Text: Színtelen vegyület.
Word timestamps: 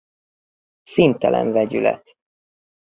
Színtelen 0.83 1.51
vegyület. 1.51 2.15